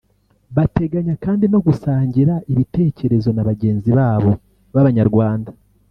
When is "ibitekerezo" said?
2.51-3.29